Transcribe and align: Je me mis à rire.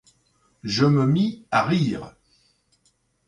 Je 0.63 0.85
me 0.87 1.05
mis 1.05 1.45
à 1.51 1.63
rire. 1.63 2.15